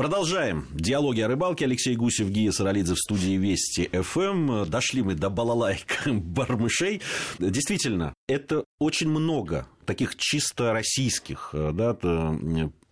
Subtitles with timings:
[0.00, 0.66] Продолжаем.
[0.72, 1.66] Диалоги о рыбалке.
[1.66, 4.64] Алексей Гусев, Гия Саралидзе в студии Вести ФМ.
[4.64, 7.02] Дошли мы до балалайк бармышей.
[7.38, 11.98] Действительно, это очень много таких чисто российских э, да,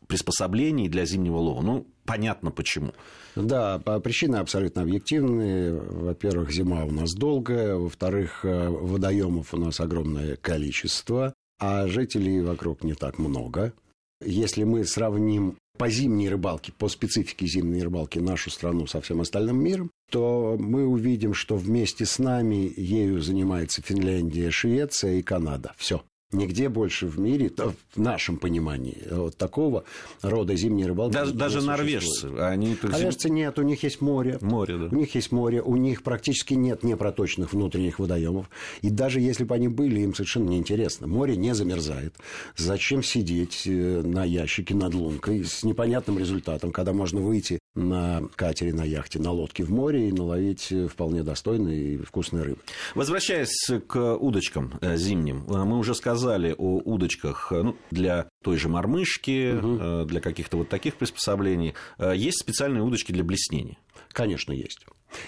[0.06, 1.62] приспособлений для зимнего лова.
[1.62, 2.92] Ну, понятно почему.
[3.34, 5.80] Да, причины абсолютно объективные.
[5.80, 7.76] Во-первых, зима у нас долгая.
[7.76, 13.72] Во-вторых, э, водоемов у нас огромное количество, а жителей вокруг не так много.
[14.20, 19.62] Если мы сравним по зимней рыбалке, по специфике зимней рыбалки нашу страну со всем остальным
[19.62, 25.72] миром, то мы увидим, что вместе с нами ею занимается Финляндия, Швеция и Канада.
[25.76, 26.02] Все.
[26.30, 29.84] Нигде больше в мире, в нашем понимании, вот такого
[30.20, 31.14] рода зимней рыбалки.
[31.14, 32.26] Даже, даже норвежцы.
[32.38, 34.36] Они, норвежцы нет, у них есть море.
[34.42, 34.88] Море, да.
[34.94, 38.50] У них есть море, у них практически нет непроточных внутренних водоемов.
[38.82, 41.06] И даже если бы они были, им совершенно неинтересно.
[41.06, 42.14] Море не замерзает.
[42.56, 48.72] Зачем сидеть э, на ящике над лункой с непонятным результатом, когда можно выйти на катере,
[48.72, 52.60] на яхте, на лодке в море и наловить э, вполне достойной и вкусной рыбы.
[52.94, 59.54] Возвращаясь к удочкам э, зимним, мы уже сказали, о удочках ну, для той же мормышки,
[59.56, 60.04] угу.
[60.04, 61.74] для каких-то вот таких приспособлений.
[61.98, 63.78] Э, есть специальные удочки для блеснения?
[64.12, 64.84] Конечно, есть.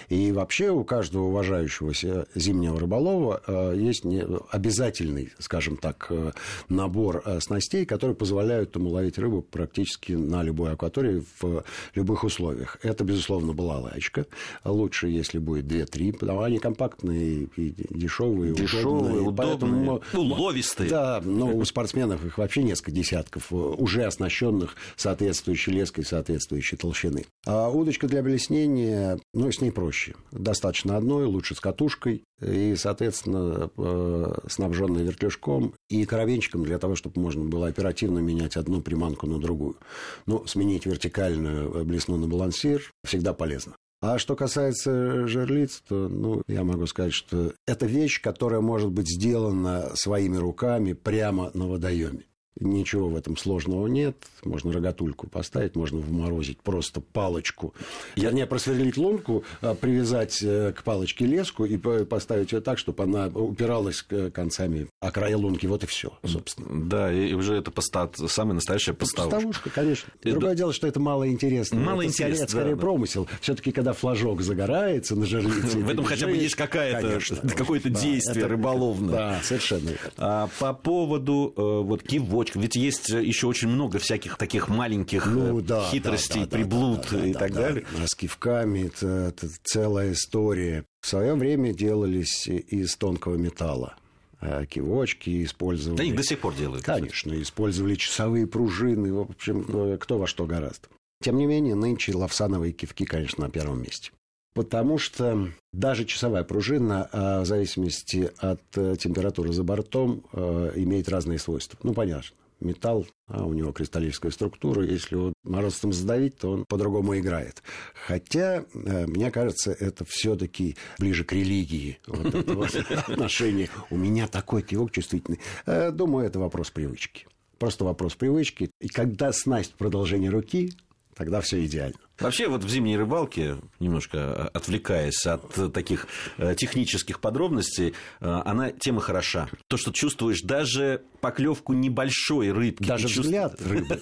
[0.09, 4.03] И вообще у каждого уважающегося зимнего рыболова э, есть
[4.51, 6.31] обязательный, скажем так, э,
[6.69, 11.63] набор э, снастей, которые позволяют ему ловить рыбу практически на любой акватории в
[11.95, 12.77] любых условиях.
[12.83, 14.25] Это, безусловно, балалайка.
[14.63, 19.21] Лучше, если будет 2-3, потому что они компактные и дешевые, дешевые, удобные.
[19.21, 20.89] удобные поэтому, уловистые.
[20.89, 27.25] Да, но у спортсменов их вообще несколько десятков, уже оснащенных соответствующей леской, соответствующей толщины.
[27.45, 30.15] А удочка для блеснения, ну, с ней проще.
[30.31, 37.21] Достаточно одной, лучше с катушкой и, соответственно, э, снабженной вертлюжком и коровенчиком для того, чтобы
[37.21, 39.77] можно было оперативно менять одну приманку на другую.
[40.25, 43.75] Ну, сменить вертикальную блесну на балансир всегда полезно.
[44.01, 49.07] А что касается жерлиц, то ну, я могу сказать, что это вещь, которая может быть
[49.07, 52.25] сделана своими руками прямо на водоеме.
[52.61, 54.15] Ничего в этом сложного нет.
[54.43, 57.73] Можно рогатульку поставить, можно вморозить просто палочку.
[58.15, 63.03] Я не просверлить лунку, а привязать э, к палочке леску и поставить ее так, чтобы
[63.03, 65.65] она упиралась концами о края лунки.
[65.65, 66.85] Вот и все, собственно.
[66.87, 68.09] Да, и уже это поста...
[68.27, 69.37] самая настоящая поставушка.
[69.37, 70.13] Поставушка, конечно.
[70.23, 71.79] Другое дело, что это мало интересно.
[71.79, 73.27] Мало это интересно, скорее, скорее да, промысел.
[73.41, 75.79] Все-таки, когда флажок загорается на жерлице...
[75.79, 76.55] В этом хотя бы есть
[77.55, 79.15] какое-то действие рыболовное.
[79.15, 79.91] Да, совершенно.
[80.17, 82.59] А По поводу э, вот кивочек цепочка.
[82.59, 87.07] Ведь есть еще очень много всяких таких маленьких ну, э, да, хитростей, да, да, приблуд
[87.11, 87.85] да, да, и да, так да, далее.
[87.97, 88.07] Да.
[88.07, 90.85] С кивками это, это целая история.
[91.01, 93.95] В свое время делались из тонкого металла
[94.39, 95.97] э, кивочки использовали.
[95.97, 96.85] Да их до сих пор делают.
[96.85, 100.87] Конечно, использовали часовые пружины, в общем, э, кто во что гораздо.
[101.23, 104.11] Тем не менее, нынче лавсановые кивки, конечно, на первом месте.
[104.53, 111.79] Потому что даже часовая пружина, в зависимости от температуры за бортом, имеет разные свойства.
[111.83, 117.17] Ну, понятно металл, а у него кристаллическая структура, если его морозом задавить, то он по-другому
[117.17, 117.63] играет.
[118.07, 123.69] Хотя, э, мне кажется, это все-таки ближе к религии, вот это вот отношение.
[123.89, 125.39] У меня такой кивок чувствительный.
[125.65, 127.27] Э, думаю, это вопрос привычки.
[127.57, 128.71] Просто вопрос привычки.
[128.79, 130.73] И когда снасть продолжение руки,
[131.15, 131.97] тогда все идеально.
[132.21, 139.01] Вообще, вот в зимней рыбалке, немножко отвлекаясь от таких э, технических подробностей, э, она тема
[139.01, 139.49] хороша.
[139.67, 142.87] То, что чувствуешь даже поклевку небольшой рыбки.
[142.87, 143.99] Даже взгляд рыбы.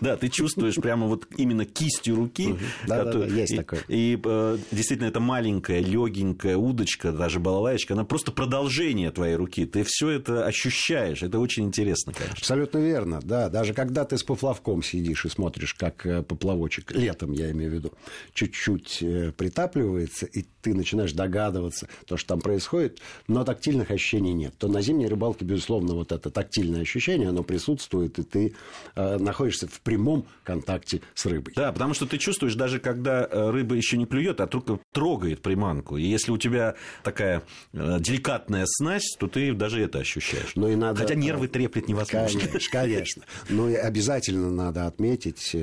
[0.00, 2.56] Да, ты чувствуешь прямо вот именно кистью руки.
[2.86, 3.80] Да, есть такое.
[3.88, 9.66] И э, действительно, это маленькая, легенькая удочка, даже балалаечка, она просто продолжение твоей руки.
[9.66, 11.22] Ты все это ощущаешь.
[11.22, 12.36] Это очень интересно, конечно.
[12.38, 13.48] Абсолютно верно, да.
[13.50, 17.92] Даже когда ты с поплавком сидишь и смотришь, как поплавочек летом, я имею в виду,
[18.34, 24.54] чуть-чуть э, притапливается, и ты начинаешь догадываться, то, что там происходит, но тактильных ощущений нет.
[24.58, 28.54] То на зимней рыбалке, безусловно, вот это тактильное ощущение, оно присутствует, и ты
[28.94, 31.52] э, находишься в прямом контакте с рыбой.
[31.56, 35.42] Да, потому что ты чувствуешь, даже когда э, рыба еще не клюет, а только трогает
[35.42, 35.96] приманку.
[35.96, 40.52] И если у тебя такая э, деликатная снасть, то ты даже это ощущаешь.
[40.54, 41.00] Ну, и надо...
[41.00, 42.38] Хотя нервы треплет невозможно.
[42.38, 43.24] Конечно, конечно.
[43.48, 45.56] Но и обязательно надо отметить,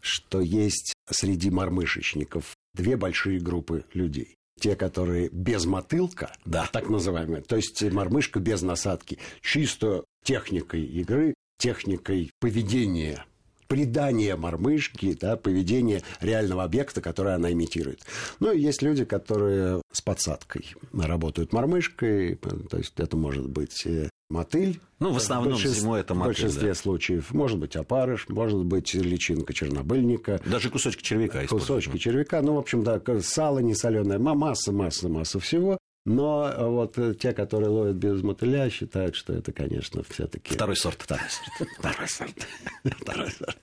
[0.00, 4.36] что есть среди мормышечников две большие группы людей.
[4.60, 6.68] Те, которые без мотылка, да.
[6.72, 13.24] так называемые, то есть мормышка без насадки, чисто техникой игры, техникой поведения
[13.68, 18.00] придание мормышки, да, поведение реального объекта, который она имитирует.
[18.40, 24.08] Ну, и есть люди, которые с подсадкой работают мормышкой, то есть это может быть э,
[24.28, 24.80] мотыль.
[25.00, 26.74] Ну, в основном большинстве, зимой это мотыль, В большинстве да.
[26.74, 27.32] случаев.
[27.32, 30.40] Может быть, опарыш, может быть, личинка чернобыльника.
[30.44, 32.42] Даже кусочки червяка Кусочки червяка.
[32.42, 34.18] Ну, в общем, да, сало не соленое.
[34.18, 35.77] Масса, масса, масса всего.
[36.08, 40.54] Но э, вот э, те, которые ловят без мотыля, считают, что это, конечно, все-таки...
[40.54, 41.02] Второй сорт.
[41.02, 41.70] Второй сорт.
[41.78, 42.46] Второй сорт.
[43.02, 43.58] Второй сорт.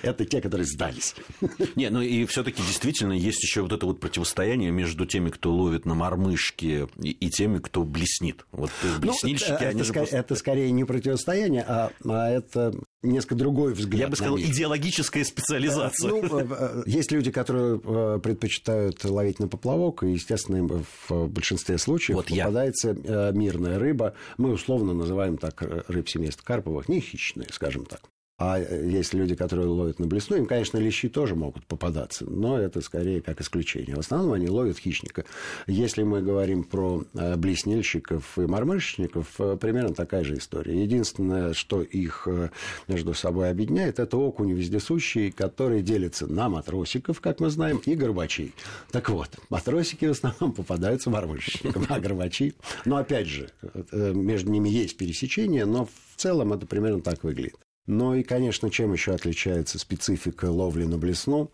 [0.00, 1.14] Это те, которые сдались.
[1.76, 5.84] Не, ну и все-таки действительно есть еще вот это вот противостояние между теми, кто ловит
[5.84, 8.46] на мормышке, и, теми, кто блеснит.
[8.52, 10.16] Вот ну, блеснильщики, ну, это, они же просто...
[10.16, 12.72] Это скорее не противостояние, а, а это
[13.02, 14.00] несколько другой взгляд.
[14.00, 16.10] Я бы сказал, идеологическая специализация.
[16.10, 17.78] Ну, есть люди, которые
[18.20, 23.30] предпочитают ловить на поплавок, и, естественно, в большинстве случаев вот попадается я.
[23.32, 24.14] мирная рыба.
[24.38, 28.02] Мы условно называем так рыб семейства карповых, не хищные, скажем так.
[28.44, 32.80] А есть люди, которые ловят на блесну, им, конечно, лещи тоже могут попадаться, но это
[32.80, 33.94] скорее как исключение.
[33.94, 35.24] В основном они ловят хищника.
[35.68, 40.82] Если мы говорим про э, блеснильщиков и мормышечников, э, примерно такая же история.
[40.82, 42.50] Единственное, что их э,
[42.88, 48.54] между собой объединяет, это окуни вездесущие, которые делятся на матросиков, как мы знаем, и горбачей.
[48.90, 52.54] Так вот, матросики в основном попадаются мормышечникам, а горбачи...
[52.86, 53.50] Но, опять же,
[53.92, 57.54] между ними есть пересечение, но в целом это примерно так выглядит.
[57.86, 61.50] Ну и, конечно, чем еще отличается специфика ловли на блесну?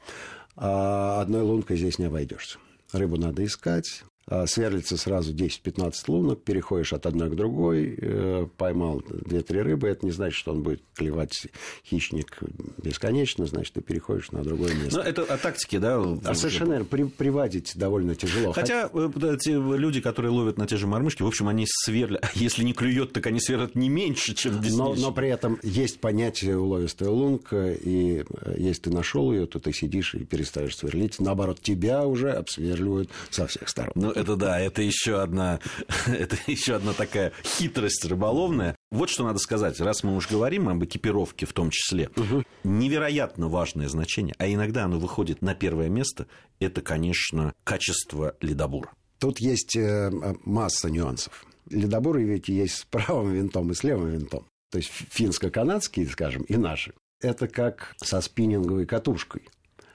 [0.56, 2.58] А, одной лункой здесь не обойдешься.
[2.92, 4.02] Рыбу надо искать,
[4.46, 10.12] сверлится сразу 10-15 лунок, переходишь от одной к другой, э, поймал 2-3 рыбы, это не
[10.12, 11.46] значит, что он будет клевать
[11.84, 12.38] хищник
[12.78, 14.98] бесконечно, значит, ты переходишь на другое место.
[14.98, 16.02] Ну, это о тактике, да?
[16.24, 18.52] А совершенно верно, при, приводить довольно тяжело.
[18.52, 22.64] Хотя Хотя те люди, которые ловят на те же мормышки, в общем, они сверлят, если
[22.64, 27.08] не клюет, так они сверлят не меньше, чем но, но при этом есть понятие уловистая
[27.08, 31.18] лунка, и э, если ты нашел ее, то ты сидишь и перестаешь сверлить.
[31.18, 33.92] Наоборот, тебя уже обсверливают со всех сторон.
[33.94, 35.60] Ну, это да, это еще одна,
[36.06, 38.74] это еще одна такая хитрость рыболовная.
[38.90, 42.42] Вот что надо сказать, раз мы уж говорим об экипировке в том числе, угу.
[42.64, 46.26] невероятно важное значение, а иногда оно выходит на первое место,
[46.58, 48.90] это, конечно, качество ледобура.
[49.18, 50.10] Тут есть э,
[50.44, 51.44] масса нюансов.
[51.70, 54.46] Ледобуры ведь есть с правым винтом и с левым винтом.
[54.70, 56.92] То есть финско-канадские, скажем, и наши.
[57.20, 59.42] Это как со спиннинговой катушкой.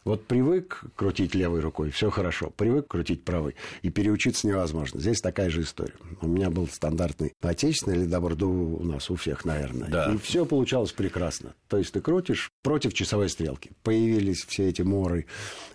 [0.03, 2.49] Вот привык крутить левой рукой, все хорошо.
[2.49, 3.55] Привык крутить правой.
[3.81, 4.99] И переучиться невозможно.
[4.99, 5.93] Здесь такая же история.
[6.21, 9.89] У меня был стандартный отечественный ледобор, да у нас у всех, наверное.
[9.89, 10.13] Да.
[10.13, 11.55] И все получалось прекрасно.
[11.69, 13.71] То есть ты крутишь против часовой стрелки.
[13.83, 15.25] Появились все эти моры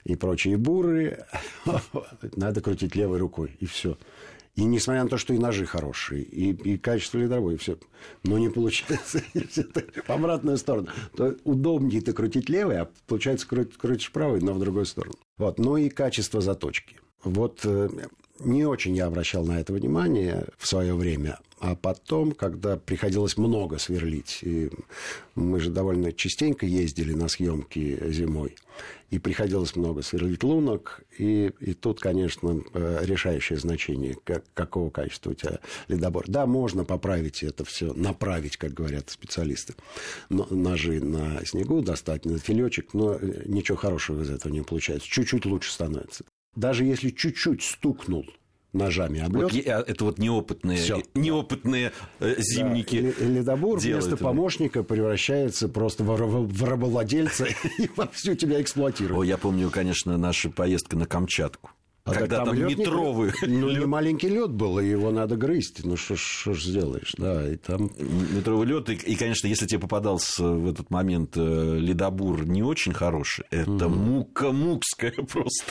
[0.05, 1.25] и прочие буры.
[2.37, 3.57] Надо крутить левой рукой.
[3.61, 3.97] И все.
[4.59, 7.79] И несмотря на то, что и ножи хорошие, и, и качество ледовое, и все,
[8.25, 10.89] но не получается в обратную сторону.
[11.17, 15.15] То удобнее ты крутить левой, а получается крутишь правой, но в другую сторону.
[15.37, 15.61] Вот.
[15.61, 16.97] Ну и качество заточки.
[17.23, 17.89] Вот э,
[18.41, 21.39] не очень я обращал на это внимание в свое время.
[21.61, 24.71] А потом, когда приходилось много сверлить, и
[25.35, 28.55] мы же довольно частенько ездили на съемки зимой,
[29.11, 35.31] и приходилось много сверлить лунок, и, и тут, конечно, э, решающее значение, как, какого качества
[35.31, 35.59] у тебя
[35.89, 36.27] ледобор.
[36.29, 39.75] Да, можно поправить это все, направить, как говорят специалисты,
[40.29, 45.09] но, ножи на снегу, достать на филечек, но ничего хорошего из этого не получается.
[45.09, 46.25] Чуть-чуть лучше становится.
[46.57, 48.27] Даже если чуть-чуть стукнул
[48.73, 49.53] ножами облет.
[49.53, 51.03] Вот, это вот неопытные, Всё.
[51.15, 53.15] неопытные э, зимники.
[53.19, 54.25] Да, ледобур вместо это.
[54.25, 57.47] помощника превращается просто в, в рабовладельца
[57.79, 59.19] и вовсю тебя эксплуатирует.
[59.19, 61.71] О, я помню, конечно, наша поездка на Камчатку.
[62.05, 63.33] А когда там, там метровый...
[63.47, 65.85] Не, ну, не маленький лед был, и его надо грызть.
[65.85, 67.91] Ну, что ж сделаешь, да, и там...
[68.35, 72.95] Метровый лед, и, и, конечно, если тебе попадался в этот момент э, ледобур не очень
[72.95, 73.95] хороший, это угу.
[73.95, 75.65] мука мукская просто.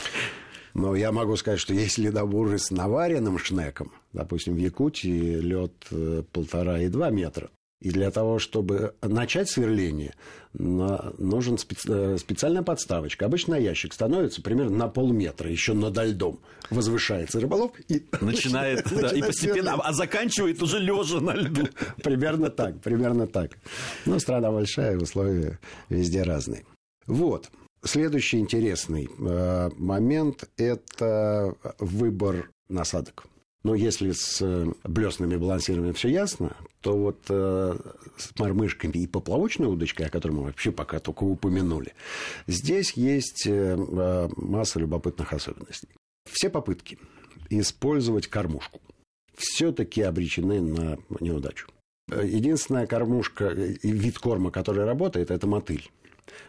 [0.74, 6.22] Но я могу сказать, что есть ледобуры с наваренным шнеком, допустим, в Якутии лед э,
[6.32, 7.50] полтора и два метра.
[7.80, 10.14] И для того, чтобы начать сверление,
[10.52, 11.56] нужен
[11.86, 13.26] э, специальная подставочка.
[13.26, 16.40] Обычно ящик становится примерно на полметра, еще над льдом.
[16.70, 21.68] Возвышается рыболов и начинает, да, и постепенно, а заканчивает уже лежа на льду.
[22.02, 23.52] Примерно так, примерно так.
[24.06, 26.64] Но страна большая, условия везде разные.
[27.06, 27.48] Вот.
[27.82, 33.26] Следующий интересный э, момент– это выбор насадок.
[33.62, 37.78] Но если с э, блесными балансированием все ясно, то вот э,
[38.16, 41.94] с мормышками и поплавочной удочкой, о которой мы вообще пока только упомянули,
[42.46, 45.88] здесь есть масса любопытных особенностей.
[46.30, 46.98] Все попытки
[47.50, 48.80] использовать кормушку
[49.38, 51.68] все-таки обречены на неудачу.
[52.08, 55.90] Единственная кормушка вид корма, который работает, это мотыль.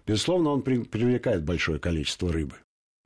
[0.05, 2.55] Безусловно, он при, привлекает большое количество рыбы.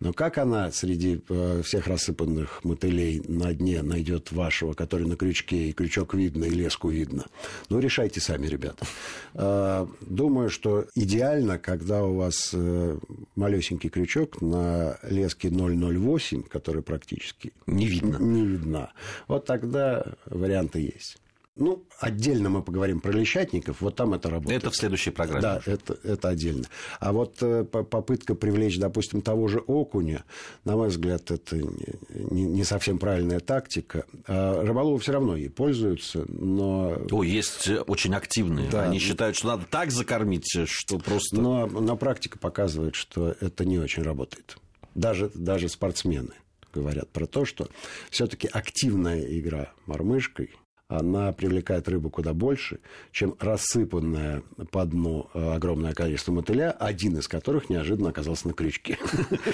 [0.03, 5.69] Но как она среди э, всех рассыпанных мотылей на дне найдет вашего, который на крючке,
[5.69, 7.25] и крючок видно, и леску видно?
[7.69, 8.85] Ну, решайте сами, ребята.
[9.33, 12.97] Э, думаю, что идеально, когда у вас э,
[13.35, 18.17] малюсенький крючок на леске 008, который практически не видно.
[18.17, 18.91] Не видна.
[19.29, 21.17] Вот тогда варианты есть.
[21.55, 24.63] Ну, отдельно мы поговорим про лещатников, вот там это работает.
[24.63, 25.41] Это в следующей программе.
[25.41, 26.65] Да, это, это отдельно.
[26.99, 30.23] А вот э, попытка привлечь, допустим, того же окуня,
[30.65, 34.05] на мой взгляд, это не, не совсем правильная тактика.
[34.25, 36.97] А рыболовы все равно ей пользуются, но...
[37.11, 38.71] О, есть очень активные.
[38.71, 38.85] Да.
[38.85, 41.39] Они считают, что надо так закормить, что просто...
[41.39, 44.57] Но на практика показывает, что это не очень работает.
[44.95, 46.33] Даже, даже спортсмены
[46.73, 47.67] говорят про то, что
[48.09, 50.49] все-таки активная игра мормышкой–
[50.93, 52.79] она привлекает рыбу куда больше,
[53.11, 58.97] чем рассыпанная по дну э, огромное количество мотыля, один из которых неожиданно оказался на крючке.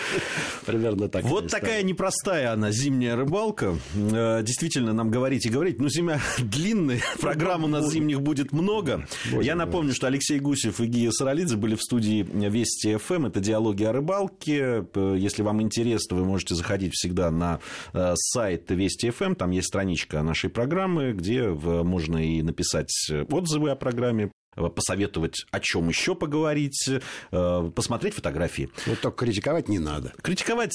[0.65, 1.23] Примерно так.
[1.23, 3.77] Вот такая непростая она, зимняя рыбалка.
[3.95, 5.79] Э, действительно, нам говорить и говорить.
[5.79, 9.07] Ну, зима длинная, программ у нас зимних будет много.
[9.41, 13.27] Я напомню, что Алексей Гусев и Гия Саралидзе были в студии Вести ФМ.
[13.27, 14.85] Это диалоги о рыбалке.
[14.95, 17.59] Если вам интересно, вы можете заходить всегда на
[17.93, 19.35] э, сайт Вести ФМ.
[19.35, 22.91] Там есть страничка нашей программы, где можно и написать
[23.29, 26.89] отзывы о программе, посоветовать, о чем еще поговорить,
[27.31, 28.69] э, посмотреть фотографии.
[28.87, 30.13] Вот только критиковать не надо.
[30.21, 30.73] Критиковать,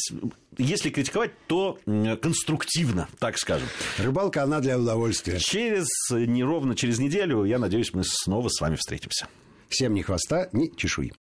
[0.57, 1.79] если критиковать, то
[2.23, 3.69] конструктивно, так скажем.
[3.99, 5.39] Рыбалка, она для удовольствия.
[5.39, 9.29] Через, неровно через неделю, я надеюсь, мы снова с вами встретимся.
[9.69, 11.13] Всем ни хвоста, ни чешуи.